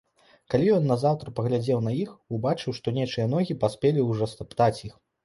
[0.51, 4.97] Калі ён назаўтра паглядзеў на іх, убачыў, што нечыя ногі паспелі ўжо стаптаць іх.